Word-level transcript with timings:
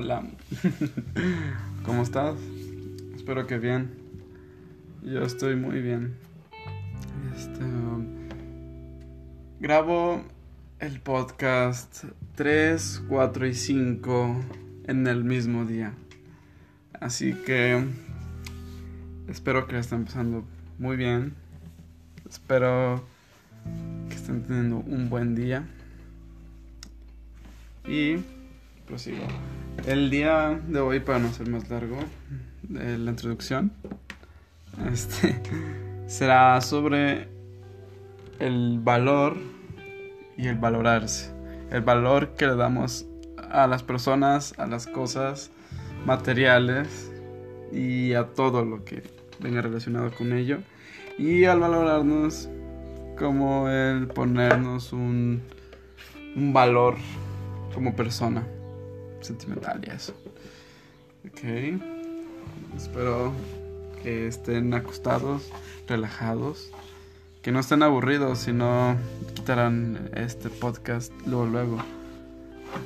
Hola. 0.00 0.22
¿Cómo 1.84 2.02
estás? 2.04 2.36
Espero 3.16 3.48
que 3.48 3.58
bien. 3.58 3.98
Yo 5.02 5.24
estoy 5.24 5.56
muy 5.56 5.80
bien. 5.80 6.14
Este, 7.34 7.64
grabo 9.58 10.22
el 10.78 11.00
podcast 11.00 12.04
3, 12.36 13.06
4 13.08 13.46
y 13.48 13.54
5 13.54 14.40
en 14.84 15.08
el 15.08 15.24
mismo 15.24 15.64
día. 15.64 15.94
Así 17.00 17.32
que 17.32 17.84
espero 19.26 19.66
que 19.66 19.80
estén 19.80 20.02
empezando 20.02 20.44
muy 20.78 20.96
bien. 20.96 21.34
Espero 22.30 23.04
que 24.08 24.14
estén 24.14 24.44
teniendo 24.44 24.76
un 24.76 25.10
buen 25.10 25.34
día. 25.34 25.66
Y 27.84 28.18
prosigo. 28.86 29.26
El 29.86 30.10
día 30.10 30.60
de 30.66 30.80
hoy, 30.80 31.00
para 31.00 31.18
no 31.18 31.32
ser 31.32 31.48
más 31.48 31.70
largo, 31.70 31.96
de 32.62 32.98
la 32.98 33.10
introducción, 33.10 33.72
este 34.92 35.40
será 36.06 36.60
sobre 36.60 37.28
el 38.38 38.80
valor 38.80 39.36
y 40.36 40.48
el 40.48 40.56
valorarse. 40.56 41.32
El 41.70 41.82
valor 41.82 42.34
que 42.34 42.46
le 42.46 42.56
damos 42.56 43.06
a 43.50 43.66
las 43.66 43.82
personas, 43.82 44.54
a 44.58 44.66
las 44.66 44.86
cosas 44.86 45.50
materiales 46.04 47.10
y 47.72 48.12
a 48.14 48.24
todo 48.26 48.64
lo 48.64 48.84
que 48.84 49.02
venga 49.40 49.62
relacionado 49.62 50.10
con 50.10 50.32
ello. 50.32 50.58
Y 51.18 51.44
al 51.44 51.60
valorarnos 51.60 52.48
como 53.18 53.68
el 53.68 54.08
ponernos 54.08 54.92
un, 54.92 55.42
un 56.36 56.52
valor 56.52 56.96
como 57.74 57.96
persona 57.96 58.46
sentimental 59.20 59.80
y 59.86 59.90
eso. 59.90 60.14
Ok. 61.26 61.80
Espero 62.76 63.32
que 64.02 64.28
estén 64.28 64.72
acostados, 64.74 65.50
relajados, 65.86 66.70
que 67.42 67.52
no 67.52 67.60
estén 67.60 67.82
aburridos, 67.82 68.40
si 68.40 68.52
no 68.52 68.96
quitarán 69.34 70.10
este 70.14 70.50
podcast 70.50 71.12
luego 71.26 71.46
luego. 71.46 71.78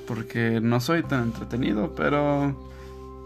Porque 0.06 0.60
no 0.60 0.80
soy 0.80 1.03
tan 1.03 1.25
entretenido, 1.25 1.94
pero 1.94 2.56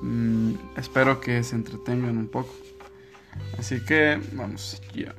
mm, 0.02 0.54
espero 0.76 1.20
que 1.20 1.42
se 1.42 1.54
entretengan 1.56 2.16
un 2.16 2.28
poco. 2.28 2.54
Así 3.58 3.84
que 3.84 4.20
vamos 4.32 4.82
ya. 4.94 5.14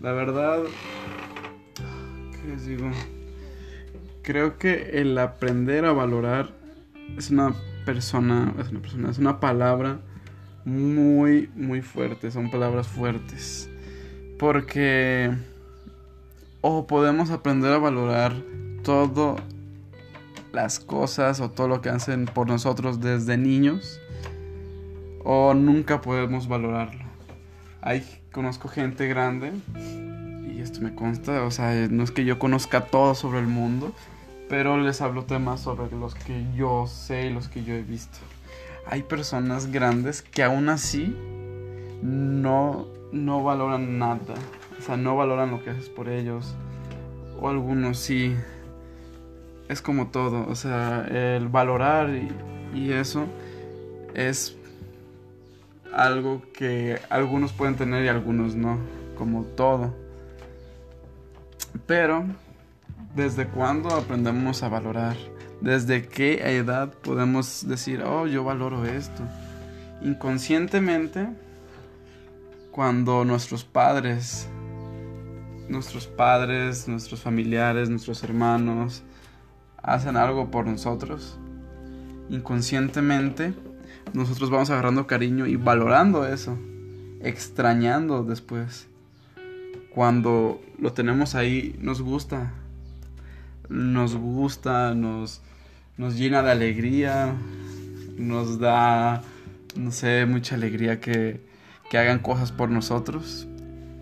La 0.00 0.12
verdad, 0.12 0.62
¿qué 1.74 2.48
les 2.48 2.66
digo? 2.66 2.90
Creo 4.22 4.58
que 4.58 5.00
el 5.00 5.16
aprender 5.18 5.84
a 5.84 5.92
valorar 5.92 6.50
es 7.16 7.30
una 7.30 7.54
persona, 7.84 8.54
es 8.58 8.70
una 8.70 8.80
persona, 8.80 9.10
es 9.10 9.18
una 9.18 9.40
palabra 9.40 10.00
muy, 10.64 11.50
muy 11.54 11.82
fuerte, 11.82 12.30
son 12.30 12.50
palabras 12.50 12.86
fuertes. 12.86 13.70
Porque 14.38 15.30
o 16.60 16.86
podemos 16.86 17.30
aprender 17.30 17.72
a 17.72 17.78
valorar 17.78 18.34
todo 18.82 19.36
las 20.52 20.80
cosas 20.80 21.40
o 21.40 21.50
todo 21.50 21.68
lo 21.68 21.80
que 21.80 21.90
hacen 21.90 22.26
por 22.26 22.48
nosotros 22.48 23.00
desde 23.00 23.36
niños 23.36 24.00
o 25.24 25.54
nunca 25.54 26.00
podemos 26.00 26.48
valorarlo. 26.48 27.04
Hay 27.82 28.04
conozco 28.32 28.68
gente 28.68 29.06
grande 29.08 29.52
esto 30.60 30.80
me 30.80 30.94
consta, 30.94 31.44
o 31.44 31.50
sea, 31.50 31.88
no 31.88 32.02
es 32.02 32.10
que 32.10 32.24
yo 32.24 32.38
conozca 32.38 32.86
todo 32.86 33.14
sobre 33.14 33.38
el 33.38 33.46
mundo, 33.46 33.92
pero 34.48 34.78
les 34.78 35.00
hablo 35.00 35.24
temas 35.24 35.60
sobre 35.60 35.90
los 35.96 36.14
que 36.14 36.44
yo 36.54 36.86
sé 36.86 37.26
y 37.26 37.32
los 37.32 37.48
que 37.48 37.64
yo 37.64 37.74
he 37.74 37.82
visto. 37.82 38.18
Hay 38.86 39.02
personas 39.02 39.70
grandes 39.70 40.22
que 40.22 40.42
aún 40.42 40.68
así 40.68 41.16
no, 42.02 42.86
no 43.12 43.42
valoran 43.42 43.98
nada, 43.98 44.34
o 44.78 44.82
sea, 44.82 44.96
no 44.96 45.16
valoran 45.16 45.50
lo 45.50 45.62
que 45.62 45.70
haces 45.70 45.88
por 45.88 46.08
ellos, 46.08 46.54
o 47.40 47.48
algunos 47.48 47.98
sí. 47.98 48.34
Es 49.68 49.80
como 49.80 50.08
todo, 50.08 50.48
o 50.48 50.56
sea, 50.56 51.06
el 51.08 51.46
valorar 51.46 52.10
y, 52.10 52.28
y 52.76 52.92
eso 52.92 53.26
es 54.14 54.56
algo 55.92 56.42
que 56.52 56.98
algunos 57.08 57.52
pueden 57.52 57.76
tener 57.76 58.04
y 58.04 58.08
algunos 58.08 58.54
no, 58.54 58.78
como 59.16 59.44
todo. 59.44 59.94
Pero, 61.86 62.24
¿desde 63.14 63.46
cuándo 63.46 63.90
aprendemos 63.90 64.62
a 64.62 64.68
valorar? 64.68 65.16
¿Desde 65.60 66.06
qué 66.06 66.56
edad 66.56 66.92
podemos 66.92 67.66
decir, 67.68 68.02
oh, 68.02 68.26
yo 68.26 68.44
valoro 68.44 68.84
esto? 68.86 69.22
Inconscientemente, 70.02 71.28
cuando 72.70 73.24
nuestros 73.24 73.64
padres, 73.64 74.48
nuestros 75.68 76.06
padres, 76.06 76.88
nuestros 76.88 77.20
familiares, 77.20 77.90
nuestros 77.90 78.22
hermanos 78.24 79.02
hacen 79.82 80.16
algo 80.16 80.50
por 80.50 80.66
nosotros, 80.66 81.38
inconscientemente 82.28 83.52
nosotros 84.12 84.50
vamos 84.50 84.70
agarrando 84.70 85.06
cariño 85.06 85.46
y 85.46 85.56
valorando 85.56 86.26
eso, 86.26 86.58
extrañando 87.20 88.24
después 88.24 88.89
cuando 89.90 90.60
lo 90.78 90.92
tenemos 90.92 91.34
ahí, 91.34 91.76
nos 91.80 92.00
gusta. 92.00 92.52
Nos 93.68 94.16
gusta, 94.16 94.94
nos, 94.94 95.42
nos 95.96 96.16
llena 96.16 96.42
de 96.42 96.50
alegría, 96.50 97.34
nos 98.16 98.58
da, 98.58 99.22
no 99.76 99.92
sé, 99.92 100.26
mucha 100.26 100.54
alegría 100.54 101.00
que, 101.00 101.40
que 101.90 101.98
hagan 101.98 102.18
cosas 102.20 102.50
por 102.52 102.70
nosotros, 102.70 103.46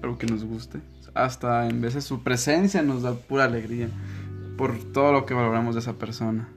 algo 0.03 0.19
que 0.19 0.26
nos 0.26 0.44
guste. 0.44 0.81
Hasta 1.15 1.69
en 1.69 1.81
veces 1.81 2.05
su 2.05 2.22
presencia 2.22 2.82
nos 2.82 3.03
da 3.03 3.15
pura 3.15 3.44
alegría 3.44 3.88
por 4.56 4.78
todo 4.93 5.12
lo 5.12 5.26
que 5.26 5.34
valoramos 5.34 5.75
de 5.75 5.81
esa 5.81 5.94
persona. 5.94 6.49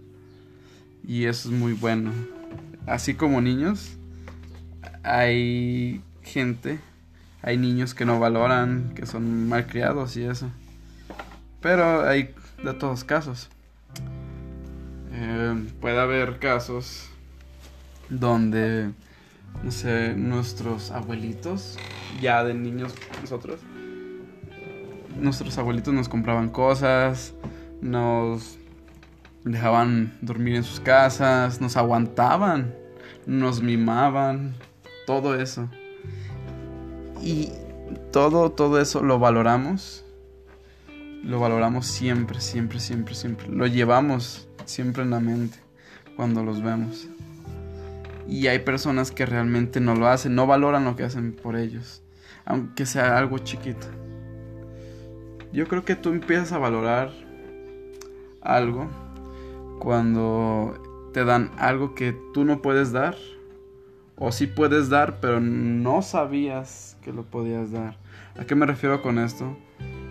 Y 1.05 1.25
eso 1.25 1.49
es 1.49 1.55
muy 1.55 1.73
bueno. 1.73 2.11
Así 2.85 3.13
como 3.13 3.41
niños, 3.41 3.97
hay 5.03 6.01
gente 6.21 6.79
hay 7.43 7.57
niños 7.57 7.93
que 7.93 8.05
no 8.05 8.19
valoran, 8.19 8.93
que 8.95 9.05
son 9.05 9.49
mal 9.49 9.67
criados 9.67 10.15
y 10.17 10.23
eso. 10.23 10.49
Pero 11.61 12.07
hay 12.07 12.33
de 12.63 12.73
todos 12.73 13.03
casos. 13.03 13.49
Eh, 15.13 15.67
puede 15.79 15.99
haber 15.99 16.39
casos 16.39 17.09
donde, 18.09 18.91
no 19.63 19.71
sé, 19.71 20.13
nuestros 20.15 20.91
abuelitos, 20.91 21.77
ya 22.21 22.43
de 22.43 22.53
niños 22.53 22.93
nosotros, 23.21 23.59
nuestros 25.19 25.57
abuelitos 25.57 25.93
nos 25.93 26.09
compraban 26.09 26.49
cosas, 26.49 27.33
nos 27.81 28.57
dejaban 29.43 30.17
dormir 30.21 30.55
en 30.55 30.63
sus 30.63 30.79
casas, 30.79 31.61
nos 31.61 31.77
aguantaban, 31.77 32.73
nos 33.25 33.61
mimaban, 33.61 34.53
todo 35.05 35.35
eso. 35.35 35.69
Y 37.21 37.49
todo, 38.11 38.51
todo 38.51 38.79
eso 38.79 39.03
lo 39.03 39.19
valoramos. 39.19 40.05
Lo 41.23 41.39
valoramos 41.39 41.85
siempre, 41.85 42.41
siempre, 42.41 42.79
siempre, 42.79 43.13
siempre. 43.13 43.47
Lo 43.47 43.67
llevamos 43.67 44.47
siempre 44.65 45.03
en 45.03 45.11
la 45.11 45.19
mente 45.19 45.59
cuando 46.15 46.43
los 46.43 46.63
vemos. 46.63 47.07
Y 48.27 48.47
hay 48.47 48.59
personas 48.59 49.11
que 49.11 49.25
realmente 49.25 49.79
no 49.79 49.95
lo 49.95 50.07
hacen, 50.07 50.35
no 50.35 50.47
valoran 50.47 50.85
lo 50.85 50.95
que 50.95 51.03
hacen 51.03 51.33
por 51.33 51.55
ellos, 51.55 52.01
aunque 52.45 52.85
sea 52.85 53.17
algo 53.17 53.39
chiquito. 53.39 53.87
Yo 55.51 55.67
creo 55.67 55.83
que 55.83 55.95
tú 55.95 56.09
empiezas 56.09 56.53
a 56.53 56.57
valorar 56.57 57.11
algo 58.41 58.87
cuando 59.79 61.09
te 61.13 61.25
dan 61.25 61.51
algo 61.57 61.93
que 61.93 62.15
tú 62.33 62.45
no 62.45 62.61
puedes 62.61 62.91
dar 62.91 63.15
o 64.23 64.31
sí 64.31 64.45
puedes 64.45 64.87
dar, 64.87 65.19
pero 65.19 65.39
no 65.39 66.03
sabías 66.03 66.95
que 67.01 67.11
lo 67.11 67.23
podías 67.23 67.71
dar. 67.71 67.97
¿A 68.39 68.45
qué 68.45 68.53
me 68.53 68.67
refiero 68.67 69.01
con 69.01 69.17
esto? 69.17 69.57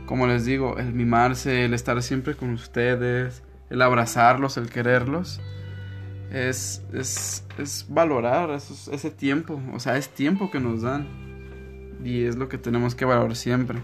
Como 0.06 0.26
les 0.26 0.44
digo, 0.44 0.78
el 0.78 0.92
mimarse, 0.92 1.64
el 1.64 1.74
estar 1.74 2.02
siempre 2.02 2.34
con 2.34 2.50
ustedes, 2.50 3.44
el 3.70 3.80
abrazarlos, 3.80 4.56
el 4.56 4.68
quererlos, 4.68 5.40
es, 6.32 6.82
es, 6.92 7.44
es 7.56 7.86
valorar 7.88 8.50
ese 8.50 9.10
tiempo. 9.12 9.62
O 9.72 9.78
sea, 9.78 9.96
es 9.96 10.08
tiempo 10.08 10.50
que 10.50 10.58
nos 10.58 10.82
dan. 10.82 11.06
Y 12.04 12.24
es 12.24 12.34
lo 12.34 12.48
que 12.48 12.58
tenemos 12.58 12.96
que 12.96 13.04
valorar 13.04 13.36
siempre. 13.36 13.78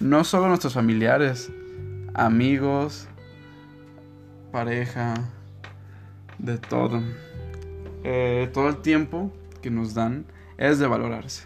No 0.00 0.24
solo 0.24 0.48
nuestros 0.48 0.72
familiares, 0.72 1.52
amigos, 2.14 3.08
pareja, 4.50 5.16
de 6.38 6.56
todo. 6.56 7.02
Eh, 8.04 8.50
todo 8.52 8.68
el 8.68 8.76
tiempo 8.76 9.32
que 9.62 9.70
nos 9.70 9.94
dan 9.94 10.26
es 10.58 10.78
de 10.78 10.86
valorarse. 10.86 11.44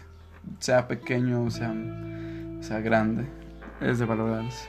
Sea 0.59 0.87
pequeño, 0.87 1.49
sea, 1.49 1.73
sea 2.59 2.81
grande, 2.81 3.25
es 3.81 3.97
de 3.97 4.05
valorarse. 4.05 4.67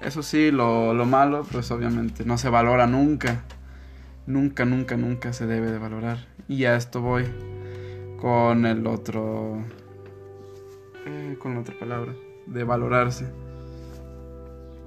Eso 0.00 0.22
sí, 0.22 0.50
lo, 0.50 0.94
lo 0.94 1.04
malo, 1.04 1.44
pues 1.50 1.70
obviamente 1.70 2.24
no 2.24 2.38
se 2.38 2.48
valora 2.48 2.86
nunca. 2.86 3.44
nunca, 4.26 4.64
nunca, 4.64 4.96
nunca 4.96 5.32
se 5.32 5.46
debe 5.46 5.70
de 5.70 5.78
valorar. 5.78 6.18
Y 6.48 6.64
a 6.64 6.76
esto 6.76 7.00
voy 7.00 7.24
con 8.20 8.66
el 8.66 8.86
otro, 8.86 9.64
eh, 11.06 11.36
con 11.40 11.54
la 11.54 11.60
otra 11.60 11.78
palabra, 11.78 12.14
de 12.46 12.64
valorarse. 12.64 13.26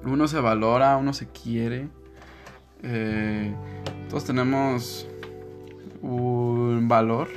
Uno 0.06 0.28
se 0.28 0.40
valora, 0.40 0.98
uno 0.98 1.14
se 1.14 1.28
quiere. 1.28 1.90
Eh, 2.84 3.54
todos 4.10 4.26
tenemos 4.26 5.08
un 6.06 6.88
valor 6.88 7.28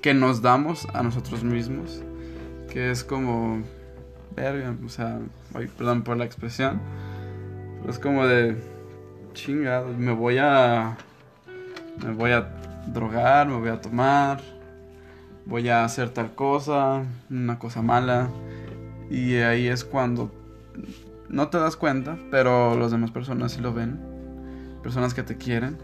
que 0.00 0.12
nos 0.12 0.42
damos 0.42 0.86
a 0.92 1.02
nosotros 1.02 1.44
mismos, 1.44 2.02
que 2.70 2.90
es 2.90 3.04
como, 3.04 3.62
verga, 4.34 4.74
o 4.84 4.88
sea, 4.88 5.18
perdón 5.76 6.02
por 6.02 6.16
la 6.16 6.24
expresión, 6.24 6.80
pero 7.80 7.92
es 7.92 7.98
como 7.98 8.26
de, 8.26 8.56
chingado, 9.34 9.92
me 9.96 10.12
voy 10.12 10.38
a, 10.38 10.96
me 12.04 12.12
voy 12.12 12.32
a 12.32 12.48
drogar, 12.92 13.48
me 13.48 13.58
voy 13.58 13.68
a 13.70 13.80
tomar, 13.80 14.40
voy 15.46 15.68
a 15.68 15.84
hacer 15.84 16.10
tal 16.10 16.34
cosa, 16.34 17.02
una 17.30 17.58
cosa 17.58 17.82
mala, 17.82 18.28
y 19.10 19.36
ahí 19.36 19.68
es 19.68 19.84
cuando 19.84 20.32
no 21.28 21.48
te 21.48 21.58
das 21.58 21.76
cuenta, 21.76 22.18
pero 22.30 22.76
las 22.76 22.90
demás 22.90 23.10
personas 23.10 23.52
sí 23.52 23.60
lo 23.60 23.72
ven, 23.72 23.98
personas 24.82 25.14
que 25.14 25.22
te 25.22 25.36
quieren, 25.36 25.76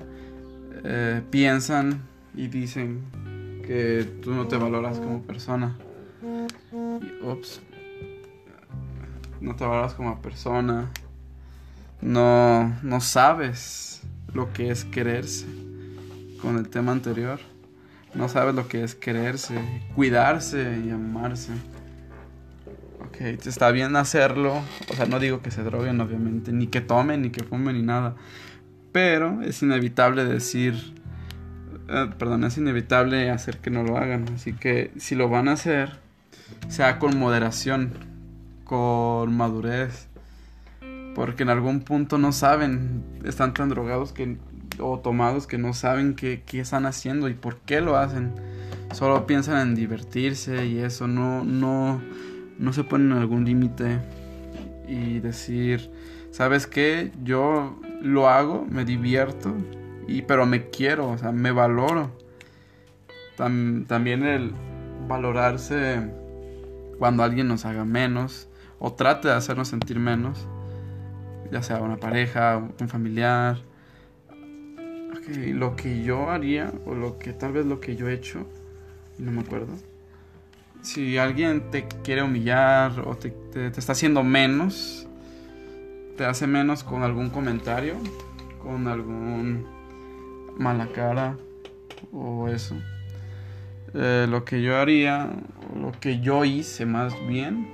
eh, 0.84 1.22
piensan 1.31 2.13
y 2.34 2.48
dicen 2.48 3.02
que 3.66 4.04
tú 4.22 4.32
no 4.32 4.46
te 4.46 4.56
valoras 4.56 4.98
como 4.98 5.22
persona. 5.22 5.76
Y, 6.22 7.25
ups, 7.25 7.60
no 9.40 9.54
te 9.56 9.64
valoras 9.64 9.94
como 9.94 10.20
persona. 10.20 10.90
No, 12.00 12.76
no 12.82 13.00
sabes 13.00 14.02
lo 14.32 14.52
que 14.52 14.70
es 14.70 14.84
quererse. 14.84 15.46
Con 16.40 16.58
el 16.58 16.69
tema 16.69 16.92
anterior. 16.92 17.40
No 18.14 18.28
sabes 18.28 18.54
lo 18.54 18.69
que 18.69 18.84
es 18.84 18.94
quererse, 18.94 19.58
cuidarse 19.94 20.81
y 20.84 20.90
amarse. 20.90 21.52
Ok, 23.00 23.20
está 23.20 23.70
bien 23.72 23.96
hacerlo. 23.96 24.62
O 24.90 24.94
sea, 24.94 25.06
no 25.06 25.19
digo 25.19 25.42
que 25.42 25.50
se 25.50 25.64
droguen, 25.64 26.00
obviamente. 26.00 26.52
Ni 26.52 26.69
que 26.69 26.81
tomen, 26.81 27.22
ni 27.22 27.31
que 27.31 27.42
fumen, 27.42 27.76
ni 27.76 27.82
nada. 27.82 28.14
Pero 28.92 29.42
es 29.42 29.62
inevitable 29.62 30.25
decir 30.25 30.94
eh, 31.88 32.10
perdón, 32.19 32.44
es 32.44 32.56
inevitable 32.56 33.31
hacer 33.31 33.58
que 33.58 33.70
no 33.70 33.82
lo 33.82 33.96
hagan. 33.96 34.26
Así 34.34 34.52
que 34.52 34.90
si 34.98 35.14
lo 35.14 35.28
van 35.28 35.48
a 35.48 35.52
hacer, 35.52 35.98
sea 36.69 36.98
con 36.98 37.19
moderación, 37.19 37.92
con 38.64 39.36
madurez. 39.36 40.08
Porque 41.14 41.44
en 41.44 41.50
algún 41.50 41.81
punto 41.81 42.19
no 42.19 42.32
saben, 42.32 43.04
están 43.25 43.54
tan 43.54 43.69
drogados 43.69 44.12
que, 44.12 44.36
o 44.81 44.98
tomados 44.98 45.46
que 45.46 45.58
no 45.58 45.72
saben 45.72 46.14
qué, 46.16 46.42
qué 46.44 46.60
están 46.60 46.86
haciendo 46.86 47.28
y 47.28 47.34
por 47.34 47.58
qué 47.58 47.81
lo 47.81 47.96
hacen. 47.96 48.32
Solo 48.92 49.26
piensan 49.26 49.69
en 49.69 49.75
divertirse 49.75 50.66
y 50.66 50.78
eso, 50.78 51.06
no, 51.06 51.44
no, 51.44 52.00
no 52.58 52.72
se 52.72 52.84
ponen 52.84 53.12
en 53.12 53.19
algún 53.19 53.44
límite 53.44 54.00
y 54.88 55.20
decir, 55.20 55.90
¿sabes 56.31 56.66
qué? 56.66 57.12
Yo 57.22 57.81
lo 58.02 58.28
hago, 58.28 58.66
me 58.69 58.84
divierto, 58.84 59.54
y, 60.06 60.23
pero 60.23 60.47
me 60.47 60.71
quiero, 60.71 61.11
o 61.11 61.19
sea, 61.19 61.33
me 61.33 61.51
valoro. 61.51 62.11
también 63.37 64.25
el 64.25 64.53
valorarse 65.09 66.11
cuando 66.99 67.23
alguien 67.23 67.49
nos 67.49 67.65
haga 67.65 67.85
menos 67.85 68.49
o 68.79 68.93
trate 68.93 69.29
de 69.29 69.35
hacernos 69.35 69.69
sentir 69.69 69.99
menos, 69.99 70.47
ya 71.51 71.62
sea 71.62 71.81
una 71.81 71.97
pareja, 71.97 72.62
un 72.81 72.89
familiar. 72.89 73.59
lo 75.29 75.75
que 75.77 76.03
yo 76.03 76.31
haría 76.31 76.73
o 76.85 76.95
lo 76.95 77.19
que 77.19 77.33
tal 77.33 77.53
vez 77.53 77.67
lo 77.67 77.81
que 77.81 77.97
yo 77.97 78.09
he 78.09 78.15
hecho, 78.15 78.47
no 79.19 79.33
me 79.33 79.41
acuerdo. 79.41 79.75
Si 80.83 81.17
alguien 81.17 81.71
te 81.71 81.89
quiere 82.03 82.23
humillar 82.23 83.01
o 83.06 83.17
te, 83.17 83.31
te 83.31 83.69
está 83.69 83.93
haciendo 83.93 84.23
menos, 84.23 85.09
te 86.19 86.27
hace 86.27 86.47
menos 86.47 86.85
con 86.85 87.03
algún 87.03 87.31
comentario, 87.31 87.95
con 88.62 88.87
algún 88.87 89.74
mala 90.59 90.89
cara 90.89 91.37
o 92.12 92.49
eso. 92.49 92.77
Eh, 93.95 94.27
lo 94.29 94.45
que 94.45 94.61
yo 94.62 94.77
haría, 94.77 95.31
lo 95.75 95.93
que 95.93 96.21
yo 96.21 96.45
hice 96.45 96.85
más 96.85 97.15
bien, 97.27 97.69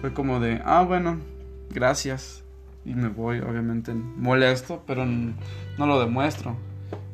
fue 0.00 0.12
como 0.12 0.40
de, 0.40 0.60
ah, 0.64 0.82
bueno, 0.82 1.20
gracias. 1.70 2.42
Y 2.84 2.94
me 2.94 3.08
voy, 3.08 3.38
obviamente, 3.38 3.94
molesto, 3.94 4.82
pero 4.86 5.06
no 5.06 5.86
lo 5.86 6.00
demuestro. 6.00 6.56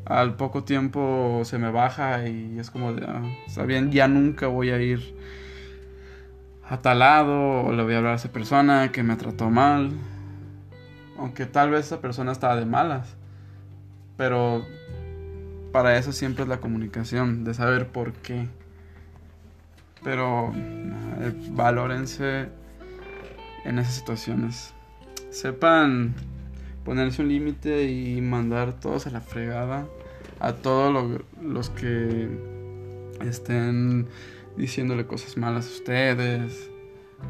Al 0.07 0.37
poco 0.37 0.65
tiempo 0.65 1.43
se 1.45 1.59
me 1.59 1.71
baja 1.71 2.27
y 2.27 2.59
es 2.59 2.71
como 2.71 2.95
de, 2.95 3.05
ah, 3.07 3.23
está 3.47 3.65
bien, 3.65 3.93
ya 3.93 4.09
nunca 4.09 4.47
voy 4.47 4.71
a 4.71 4.81
ir 4.81 5.15
a 6.67 6.79
tal 6.79 7.01
lado 7.01 7.63
o 7.65 7.73
le 7.73 7.83
voy 7.83 7.95
a 7.95 7.99
hablar 7.99 8.13
a 8.13 8.17
esa 8.17 8.33
persona 8.33 8.91
que 8.93 9.03
me 9.03 9.17
trató 9.17 9.51
mal. 9.51 9.93
Aunque 11.19 11.45
tal 11.45 11.71
vez 11.71 11.87
esa 11.87 12.01
persona 12.01 12.33
estaba 12.33 12.57
de 12.57 12.65
malas. 12.65 13.17
Pero 14.17 14.65
para 15.73 15.99
eso 15.99 16.13
siempre 16.13 16.45
es 16.45 16.49
la 16.49 16.61
comunicación, 16.61 17.45
de 17.45 17.55
saber 17.55 17.89
por 17.89 18.13
qué. 18.13 18.49
Pero 20.03 20.53
eh, 20.55 21.33
valórense 21.51 22.49
en 23.65 23.79
esas 23.79 23.95
situaciones. 23.95 24.75
Sepan 25.31 26.15
ponerse 26.85 27.23
un 27.23 27.29
límite 27.29 27.85
y 27.85 28.21
mandar 28.21 28.73
todos 28.81 29.07
a 29.07 29.11
la 29.11 29.21
fregada. 29.21 29.87
A 30.41 30.53
todos 30.53 31.21
los 31.43 31.71
que 31.71 32.29
estén 33.23 34.07
diciéndole 34.57 35.05
cosas 35.05 35.37
malas 35.37 35.67
a 35.67 35.71
ustedes, 35.71 36.71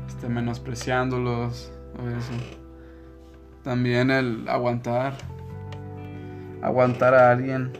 estén 0.06 0.34
menospreciándolos 0.34 1.72
o 1.98 2.08
eso. 2.08 2.32
También 3.64 4.10
el 4.10 4.46
aguantar. 4.48 5.14
Aguantar 6.62 7.14
a 7.14 7.30
alguien 7.30 7.72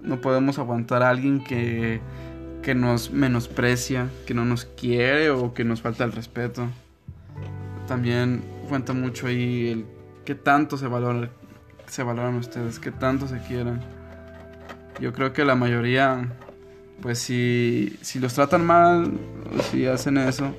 no 0.00 0.20
podemos 0.20 0.58
aguantar 0.58 1.02
a 1.02 1.10
alguien 1.10 1.42
que, 1.42 2.00
que 2.62 2.74
nos 2.74 3.10
menosprecia, 3.10 4.08
que 4.26 4.34
no 4.34 4.44
nos 4.44 4.64
quiere 4.64 5.30
o 5.30 5.54
que 5.54 5.64
nos 5.64 5.80
falta 5.80 6.04
el 6.04 6.12
respeto. 6.12 6.68
También 7.86 8.42
cuenta 8.68 8.92
mucho 8.92 9.26
ahí 9.26 9.68
el 9.68 9.86
que 10.24 10.34
tanto 10.34 10.76
se 10.76 10.86
valoran, 10.86 11.30
se 11.86 12.02
valoran 12.02 12.34
ustedes, 12.34 12.78
que 12.78 12.90
tanto 12.90 13.26
se 13.26 13.38
quieren. 13.38 13.80
Yo 15.00 15.12
creo 15.12 15.32
que 15.32 15.44
la 15.44 15.54
mayoría, 15.54 16.28
pues 17.00 17.18
si, 17.18 17.96
si 18.02 18.18
los 18.18 18.34
tratan 18.34 18.66
mal 18.66 19.12
si 19.70 19.86
hacen 19.86 20.18
eso 20.18 20.54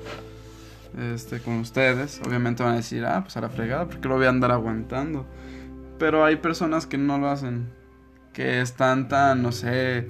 este, 0.98 1.40
con 1.40 1.58
ustedes, 1.58 2.20
obviamente 2.26 2.62
van 2.62 2.72
a 2.72 2.76
decir, 2.76 3.04
ah, 3.04 3.20
pues 3.22 3.36
a 3.36 3.40
la 3.40 3.48
fregada, 3.48 3.86
porque 3.86 4.08
lo 4.08 4.16
voy 4.16 4.26
a 4.26 4.30
andar 4.30 4.50
aguantando. 4.50 5.26
Pero 5.98 6.24
hay 6.24 6.36
personas 6.36 6.86
que 6.86 6.98
no 6.98 7.18
lo 7.18 7.28
hacen 7.28 7.68
que 8.32 8.60
están 8.60 9.08
tan, 9.08 9.42
no 9.42 9.52
sé, 9.52 10.08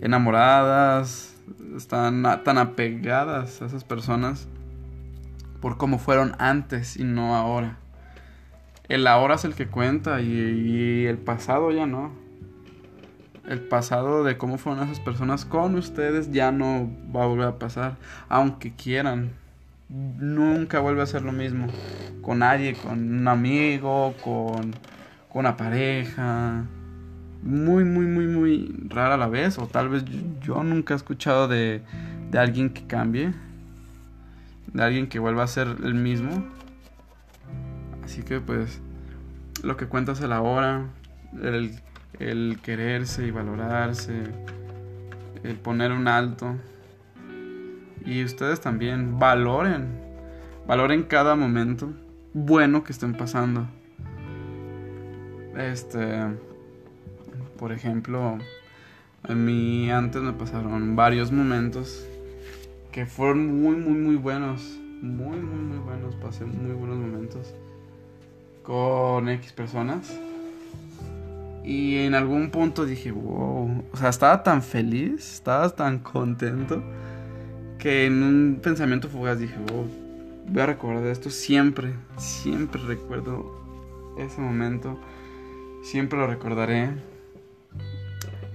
enamoradas, 0.00 1.34
están 1.76 2.22
tan 2.44 2.58
apegadas 2.58 3.62
a 3.62 3.66
esas 3.66 3.84
personas 3.84 4.48
por 5.60 5.76
cómo 5.76 5.98
fueron 5.98 6.34
antes 6.38 6.96
y 6.96 7.04
no 7.04 7.34
ahora. 7.34 7.78
El 8.88 9.06
ahora 9.06 9.36
es 9.36 9.44
el 9.44 9.54
que 9.54 9.66
cuenta 9.66 10.20
y, 10.20 11.06
el 11.06 11.18
pasado 11.18 11.72
ya 11.72 11.86
no. 11.86 12.12
El 13.48 13.60
pasado 13.60 14.24
de 14.24 14.38
cómo 14.38 14.58
fueron 14.58 14.84
esas 14.84 15.00
personas 15.00 15.44
con 15.44 15.74
ustedes 15.74 16.32
ya 16.32 16.50
no 16.52 16.90
va 17.14 17.24
a 17.24 17.26
volver 17.26 17.48
a 17.48 17.58
pasar, 17.58 17.96
aunque 18.28 18.74
quieran. 18.74 19.32
Nunca 19.88 20.80
vuelve 20.80 21.02
a 21.02 21.06
ser 21.06 21.22
lo 21.22 21.32
mismo 21.32 21.66
con 22.22 22.38
nadie, 22.38 22.74
con 22.74 23.20
un 23.20 23.28
amigo, 23.28 24.14
con, 24.22 24.72
con 25.30 25.40
una 25.40 25.56
pareja 25.56 26.64
muy, 27.44 27.84
muy, 27.84 28.06
muy, 28.06 28.26
muy 28.26 28.74
rara 28.88 29.14
a 29.14 29.18
la 29.18 29.28
vez. 29.28 29.58
O 29.58 29.66
tal 29.66 29.88
vez 29.88 30.04
yo, 30.40 30.64
nunca 30.64 30.94
he 30.94 30.96
escuchado 30.96 31.46
de, 31.46 31.82
de 32.30 32.38
alguien 32.38 32.70
que 32.70 32.86
cambie. 32.86 33.32
De 34.72 34.82
alguien 34.82 35.06
que 35.08 35.18
vuelva 35.18 35.44
a 35.44 35.46
ser 35.46 35.68
el 35.84 35.94
mismo. 35.94 36.44
Así 38.02 38.22
que 38.22 38.40
pues 38.40 38.80
lo 39.62 39.76
que 39.76 39.86
cuenta 39.86 40.12
es 40.12 40.20
el 40.20 40.32
ahora. 40.32 40.86
El, 41.42 41.78
el 42.18 42.58
quererse 42.62 43.26
y 43.26 43.30
valorarse. 43.30 44.22
El 45.42 45.56
poner 45.56 45.92
un 45.92 46.08
alto. 46.08 46.56
Y 48.06 48.24
ustedes 48.24 48.60
también 48.60 49.18
valoren. 49.18 50.02
Valoren 50.66 51.02
cada 51.02 51.36
momento 51.36 51.92
bueno 52.32 52.84
que 52.84 52.92
estén 52.92 53.14
pasando. 53.14 53.66
Este 55.56 56.26
por 57.58 57.72
ejemplo, 57.72 58.38
a 59.22 59.34
mí 59.34 59.90
antes 59.90 60.22
me 60.22 60.32
pasaron 60.32 60.96
varios 60.96 61.32
momentos 61.32 62.06
que 62.92 63.06
fueron 63.06 63.62
muy, 63.62 63.76
muy, 63.76 63.94
muy 63.94 64.16
buenos. 64.16 64.62
Muy, 65.02 65.36
muy, 65.36 65.64
muy 65.64 65.78
buenos. 65.78 66.14
Pasé 66.16 66.44
muy 66.44 66.72
buenos 66.72 66.98
momentos 66.98 67.54
con 68.62 69.28
X 69.28 69.52
personas. 69.52 70.18
Y 71.64 71.96
en 71.96 72.14
algún 72.14 72.50
punto 72.50 72.84
dije, 72.84 73.10
wow, 73.10 73.84
o 73.90 73.96
sea, 73.96 74.10
estaba 74.10 74.42
tan 74.42 74.62
feliz, 74.62 75.34
estaba 75.34 75.70
tan 75.70 75.98
contento, 76.00 76.82
que 77.78 78.06
en 78.06 78.22
un 78.22 78.60
pensamiento 78.62 79.08
fugaz 79.08 79.38
dije, 79.38 79.56
wow, 79.70 79.88
voy 80.48 80.62
a 80.62 80.66
recordar 80.66 81.06
esto 81.06 81.30
siempre, 81.30 81.94
siempre 82.18 82.82
recuerdo 82.82 83.50
ese 84.18 84.42
momento, 84.42 84.98
siempre 85.82 86.18
lo 86.18 86.26
recordaré, 86.26 86.90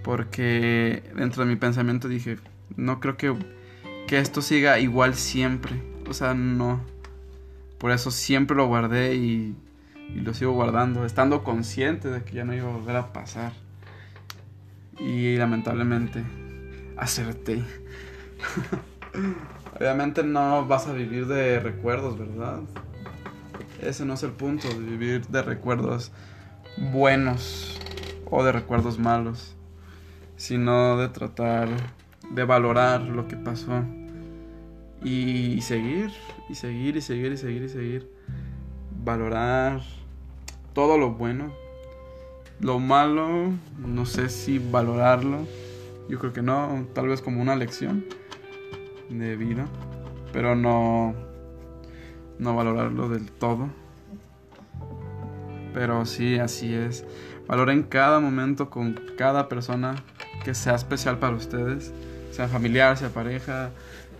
porque 0.09 1.03
dentro 1.15 1.43
de 1.43 1.49
mi 1.49 1.55
pensamiento 1.55 2.07
dije, 2.07 2.39
no 2.75 2.99
creo 2.99 3.15
que, 3.15 3.35
que 4.07 4.17
esto 4.17 4.41
siga 4.41 4.79
igual 4.79 5.13
siempre, 5.13 5.83
o 6.09 6.13
sea, 6.13 6.33
no, 6.33 6.81
por 7.77 7.91
eso 7.91 8.09
siempre 8.09 8.57
lo 8.57 8.65
guardé 8.65 9.13
y 9.13 9.55
y 10.13 10.21
lo 10.21 10.33
sigo 10.33 10.53
guardando, 10.53 11.05
estando 11.05 11.43
consciente 11.43 12.09
de 12.09 12.23
que 12.23 12.33
ya 12.33 12.43
no 12.43 12.53
iba 12.53 12.69
a 12.69 12.73
volver 12.73 12.95
a 12.95 13.13
pasar. 13.13 13.53
Y 14.99 15.37
lamentablemente 15.37 16.23
acerté. 16.97 17.63
Obviamente 19.79 20.23
no 20.23 20.65
vas 20.67 20.87
a 20.87 20.93
vivir 20.93 21.27
de 21.27 21.59
recuerdos, 21.59 22.17
¿verdad? 22.17 22.61
Ese 23.81 24.05
no 24.05 24.15
es 24.15 24.23
el 24.23 24.31
punto, 24.31 24.67
de 24.67 24.79
vivir 24.79 25.27
de 25.27 25.41
recuerdos 25.41 26.11
buenos 26.91 27.79
o 28.29 28.43
de 28.43 28.51
recuerdos 28.51 28.99
malos, 28.99 29.55
sino 30.39 30.95
de 30.95 31.09
tratar 31.09 31.67
de 32.31 32.45
valorar 32.45 33.01
lo 33.01 33.27
que 33.27 33.35
pasó 33.35 33.83
y 35.03 35.59
seguir, 35.61 36.11
y 36.47 36.55
seguir, 36.55 36.95
y 36.95 37.01
seguir, 37.01 37.33
y 37.33 37.37
seguir, 37.37 37.63
y 37.63 37.69
seguir. 37.69 38.11
Valorar 39.03 39.81
todo 40.73 40.97
lo 40.97 41.11
bueno. 41.11 41.51
Lo 42.61 42.79
malo, 42.79 43.51
no 43.79 44.05
sé 44.05 44.29
si 44.29 44.59
valorarlo. 44.59 45.45
Yo 46.07 46.19
creo 46.19 46.31
que 46.31 46.41
no, 46.41 46.87
tal 46.93 47.09
vez 47.09 47.21
como 47.21 47.41
una 47.41 47.57
lección 47.57 48.05
de 49.09 49.35
vida, 49.35 49.67
pero 50.31 50.55
no 50.55 51.15
no 52.37 52.55
valorarlo 52.55 53.09
del 53.09 53.29
todo. 53.29 53.67
Pero 55.73 56.05
sí, 56.05 56.39
así 56.39 56.73
es. 56.73 57.05
Valoren 57.45 57.83
cada 57.83 58.21
momento 58.21 58.69
con 58.69 58.97
cada 59.17 59.49
persona 59.49 59.95
que 60.43 60.53
sea 60.53 60.75
especial 60.75 61.19
para 61.19 61.35
ustedes, 61.35 61.91
sea 62.31 62.47
familiar, 62.47 62.97
sea 62.97 63.09
pareja, 63.09 63.71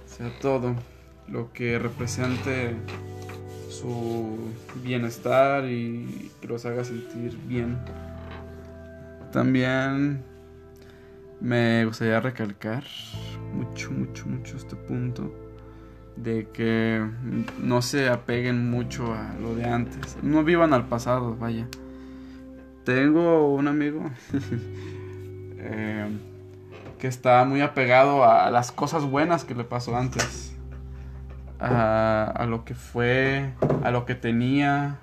sea 0.06 0.32
todo 0.40 0.76
lo 1.28 1.52
que 1.54 1.80
represente 1.80 2.76
su 3.70 4.52
bienestar 4.84 5.66
y 5.66 6.32
que 6.42 6.48
los 6.48 6.66
haga 6.66 6.84
sentir 6.84 7.38
bien. 7.48 7.78
También 9.32 10.24
me 11.40 11.86
gustaría 11.86 12.20
recalcar 12.20 12.84
mucho, 13.54 13.92
mucho, 13.92 14.28
mucho 14.28 14.58
este 14.58 14.76
punto 14.76 15.34
de 16.16 16.48
que 16.52 17.06
no 17.62 17.82
se 17.82 18.10
apeguen 18.10 18.70
mucho 18.70 19.14
a 19.14 19.34
lo 19.40 19.56
de 19.56 19.66
antes. 19.66 20.18
No 20.22 20.44
vivan 20.44 20.74
al 20.74 20.88
pasado, 20.88 21.36
vaya. 21.36 21.68
Tengo 22.84 23.54
un 23.54 23.68
amigo 23.68 24.10
eh, 25.60 26.10
que 26.98 27.08
está 27.08 27.46
muy 27.46 27.62
apegado 27.62 28.26
a 28.26 28.50
las 28.52 28.72
cosas 28.72 29.04
buenas 29.04 29.44
que 29.46 29.56
le 29.56 29.64
pasó 29.64 29.96
antes 29.96 30.50
a, 31.60 32.46
lo 32.48 32.66
que 32.66 32.76
fue, 32.76 33.54
a 33.84 33.92
lo 33.92 34.06
que 34.06 34.16
tenía. 34.16 35.00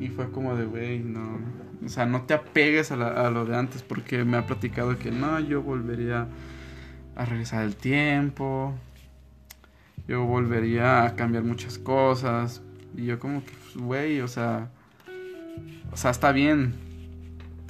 Y 0.00 0.08
fue 0.08 0.30
como 0.30 0.56
de, 0.56 0.64
güey, 0.64 0.98
no. 1.00 1.38
O 1.84 1.88
sea, 1.88 2.06
no 2.06 2.22
te 2.22 2.34
apegues 2.34 2.92
a, 2.92 2.96
lo 3.30 3.44
de 3.44 3.56
antes 3.56 3.82
porque 3.82 4.24
me 4.24 4.36
ha 4.36 4.46
platicado 4.46 4.98
que 4.98 5.10
no, 5.10 5.40
yo 5.40 5.62
volvería 5.62 6.28
a 7.16 7.24
regresar 7.24 7.64
el 7.64 7.76
tiempo. 7.76 8.74
Yo 10.08 10.24
volvería 10.24 11.04
a 11.04 11.14
cambiar 11.14 11.44
muchas 11.44 11.78
cosas. 11.78 12.62
Y 12.96 13.06
yo 13.06 13.18
como 13.18 13.44
que, 13.44 13.52
pues, 13.52 13.76
güey, 13.76 14.20
o 14.20 14.28
sea... 14.28 14.68
O 15.92 15.96
sea, 15.96 16.10
está 16.10 16.32
bien. 16.32 16.74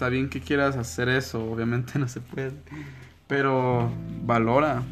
Está 0.03 0.11
bien 0.11 0.29
que 0.29 0.41
quieras 0.41 0.77
hacer 0.77 1.09
eso. 1.09 1.49
Obviamente 1.49 1.97
no 2.01 2.09
se 2.09 2.21
puede. 2.21 2.55
Pero 3.29 3.89
valora 4.25 4.83